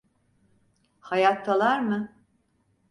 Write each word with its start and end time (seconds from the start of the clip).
Hayattalar 0.99 1.79
mı? 1.79 2.15